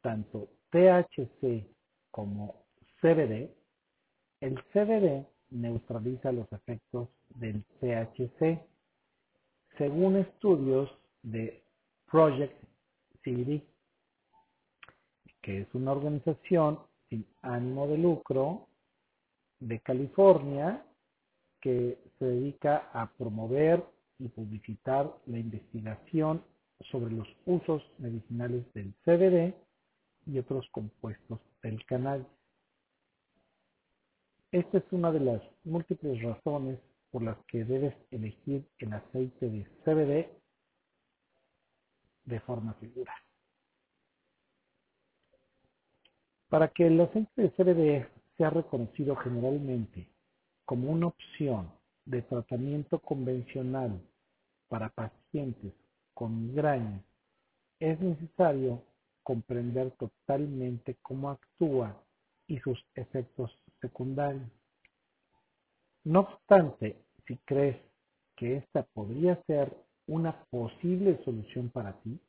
tanto 0.00 0.48
THC 0.70 1.66
como 2.10 2.64
CBD, 3.00 3.50
el 4.40 4.54
CBD 4.72 5.26
neutraliza 5.50 6.32
los 6.32 6.50
efectos 6.52 7.10
del 7.34 7.62
THC, 7.80 8.58
según 9.76 10.16
estudios 10.16 10.90
de 11.22 11.62
Project 12.10 12.58
CBD, 13.22 13.71
que 15.42 15.62
es 15.62 15.74
una 15.74 15.92
organización 15.92 16.78
sin 17.08 17.26
ánimo 17.42 17.86
de 17.88 17.98
lucro 17.98 18.68
de 19.58 19.80
California 19.80 20.84
que 21.60 21.98
se 22.18 22.24
dedica 22.24 22.90
a 22.92 23.12
promover 23.12 23.84
y 24.18 24.28
publicitar 24.28 25.12
la 25.26 25.38
investigación 25.38 26.42
sobre 26.90 27.12
los 27.12 27.28
usos 27.46 27.82
medicinales 27.98 28.64
del 28.74 28.92
CBD 29.04 29.54
y 30.26 30.38
otros 30.38 30.66
compuestos 30.70 31.40
del 31.62 31.84
cannabis. 31.86 32.26
Esta 34.50 34.78
es 34.78 34.84
una 34.90 35.10
de 35.12 35.20
las 35.20 35.42
múltiples 35.64 36.22
razones 36.22 36.78
por 37.10 37.22
las 37.22 37.36
que 37.46 37.64
debes 37.64 37.94
elegir 38.10 38.64
el 38.78 38.92
aceite 38.92 39.48
de 39.48 39.64
CBD 39.84 40.28
de 42.24 42.40
forma 42.40 42.76
segura. 42.80 43.14
Para 46.52 46.68
que 46.68 46.86
el 46.86 47.00
aceite 47.00 47.40
de 47.40 47.50
CBD 47.52 48.06
sea 48.36 48.50
reconocido 48.50 49.16
generalmente 49.16 50.06
como 50.66 50.90
una 50.90 51.06
opción 51.06 51.72
de 52.04 52.20
tratamiento 52.20 52.98
convencional 52.98 53.98
para 54.68 54.90
pacientes 54.90 55.72
con 56.12 56.48
migraña, 56.48 57.02
es 57.80 57.98
necesario 58.00 58.82
comprender 59.22 59.92
totalmente 59.92 60.98
cómo 61.00 61.30
actúa 61.30 61.96
y 62.46 62.58
sus 62.58 62.84
efectos 62.96 63.50
secundarios. 63.80 64.50
No 66.04 66.20
obstante, 66.20 66.98
si 67.26 67.38
crees 67.46 67.78
que 68.36 68.58
esta 68.58 68.82
podría 68.82 69.42
ser 69.46 69.74
una 70.06 70.44
posible 70.50 71.18
solución 71.24 71.70
para 71.70 71.94
ti, 72.02 72.20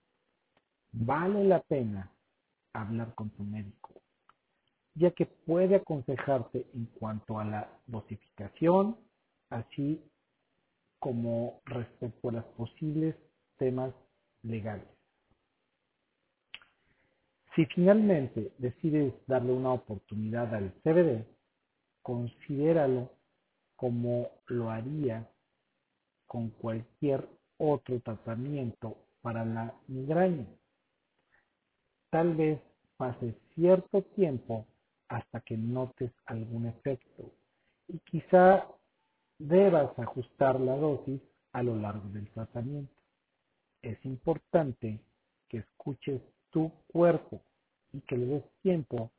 vale 0.93 1.43
la 1.43 1.59
pena 1.59 2.09
hablar 2.71 3.13
con 3.15 3.29
tu 3.31 3.43
médico, 3.43 4.03
ya 4.95 5.12
que 5.12 5.25
puede 5.25 5.75
aconsejarte 5.75 6.67
en 6.73 6.86
cuanto 6.86 7.39
a 7.39 7.45
la 7.45 7.69
dosificación, 7.88 8.97
así 9.49 10.01
como 10.99 11.62
respecto 11.65 12.29
a 12.29 12.34
los 12.34 12.45
posibles 12.56 13.15
temas 13.58 13.93
legales. 14.43 14.88
Si 17.56 17.65
finalmente 17.67 18.51
decides 18.58 19.13
darle 19.27 19.53
una 19.53 19.73
oportunidad 19.73 20.53
al 20.56 20.73
CBD, 20.84 21.25
considéralo 22.01 23.12
como 23.75 24.29
lo 24.47 24.71
haría 24.71 25.29
con 26.25 26.49
cualquier 26.49 27.27
otro 27.58 27.99
tratamiento 27.99 28.97
para 29.21 29.45
la 29.45 29.73
migraña. 29.88 30.47
Tal 32.10 32.36
vez 32.36 32.60
pase 32.97 33.36
cierto 33.56 34.01
tiempo 34.15 34.65
hasta 35.13 35.41
que 35.41 35.56
notes 35.56 36.12
algún 36.26 36.65
efecto 36.65 37.32
y 37.88 37.99
quizá 37.99 38.67
debas 39.38 39.97
ajustar 39.99 40.60
la 40.60 40.76
dosis 40.76 41.21
a 41.52 41.62
lo 41.62 41.76
largo 41.76 42.10
del 42.10 42.28
tratamiento. 42.32 42.95
Es 43.84 44.04
importante 44.06 44.99
que 45.49 45.60
escuches 45.60 46.19
tu 46.49 46.71
cuerpo 46.88 47.43
y 47.91 48.02
que 48.02 48.17
le 48.17 48.26
des 48.26 48.43
tiempo 48.63 49.12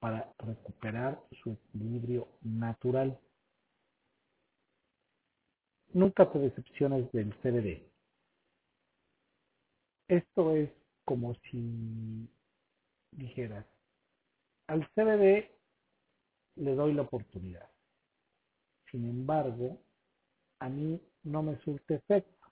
para 0.00 0.32
recuperar 0.38 1.22
su 1.42 1.52
equilibrio 1.52 2.26
natural. 2.42 3.16
Nunca 5.92 6.28
te 6.32 6.40
decepciones 6.40 7.10
del 7.12 7.32
CBD. 7.36 7.88
Esto 10.08 10.56
es 10.56 10.70
como 11.04 11.34
si 11.34 12.28
dijeras, 13.12 13.64
al 14.66 14.88
CBD 14.94 15.50
le 16.56 16.74
doy 16.74 16.94
la 16.94 17.02
oportunidad. 17.02 17.68
Sin 18.90 19.04
embargo, 19.08 19.78
a 20.58 20.68
mí 20.68 21.00
no 21.24 21.42
me 21.42 21.58
surte 21.60 21.96
efecto. 21.96 22.48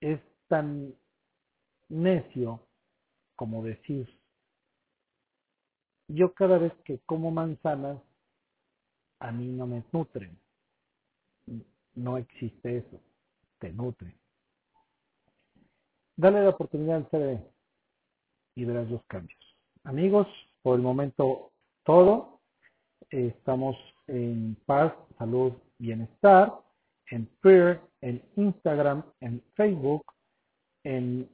Es 0.00 0.20
tan 0.48 0.94
necio 1.88 2.60
como 3.36 3.64
decir, 3.64 4.18
yo 6.08 6.32
cada 6.34 6.58
vez 6.58 6.72
que 6.84 7.00
como 7.00 7.30
manzanas, 7.30 8.00
a 9.20 9.32
mí 9.32 9.48
no 9.48 9.66
me 9.66 9.84
nutren. 9.92 10.38
No 11.94 12.16
existe 12.16 12.78
eso, 12.78 13.00
te 13.58 13.72
nutre. 13.72 14.16
Dale 16.16 16.42
la 16.42 16.50
oportunidad 16.50 16.96
al 16.96 17.08
CBD 17.08 17.40
y 18.54 18.64
verás 18.64 18.90
los 18.90 19.04
cambios. 19.04 19.37
Amigos, 19.88 20.28
por 20.60 20.76
el 20.76 20.82
momento 20.82 21.50
todo. 21.82 22.40
Estamos 23.08 23.74
en 24.06 24.54
paz, 24.66 24.92
salud, 25.16 25.54
bienestar, 25.78 26.52
en 27.10 27.26
Twitter, 27.40 27.80
en 28.02 28.22
Instagram, 28.36 29.02
en 29.20 29.42
Facebook, 29.54 30.04
en 30.84 31.26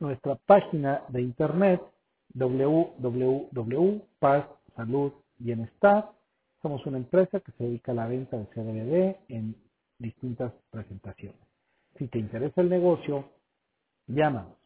nuestra 0.00 0.34
página 0.34 1.04
de 1.10 1.22
internet 1.22 1.80
www.paz, 2.34 2.98
salud, 4.74 5.12
bienestar. 5.38 6.10
Somos 6.62 6.84
una 6.84 6.98
empresa 6.98 7.38
que 7.38 7.52
se 7.52 7.62
dedica 7.62 7.92
a 7.92 7.94
la 7.94 8.08
venta 8.08 8.38
de 8.38 8.46
CBD 8.46 9.18
en 9.28 9.54
distintas 10.00 10.52
presentaciones. 10.72 11.38
Si 11.96 12.08
te 12.08 12.18
interesa 12.18 12.60
el 12.60 12.70
negocio, 12.70 13.30
llámanos, 14.08 14.58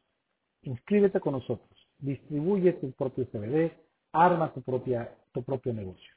inscríbete 0.63 1.21
con 1.21 1.35
nosotros, 1.35 1.76
distribuye 1.99 2.73
tu 2.75 2.93
propio 2.93 3.25
CBD, 3.27 3.73
arma 4.13 4.53
tu, 4.53 4.63
tu 5.33 5.43
propio 5.43 5.73
negocio. 5.73 6.15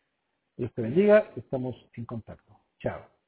Dios 0.58 0.74
te 0.74 0.82
bendiga, 0.82 1.32
estamos 1.36 1.76
en 1.94 2.06
contacto. 2.06 2.54
Chao. 2.80 3.19